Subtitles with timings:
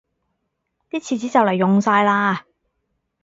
[0.89, 2.41] 啲廁紙就黎用晒喇